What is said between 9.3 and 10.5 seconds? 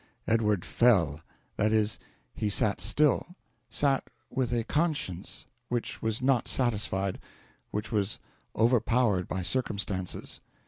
circumstances.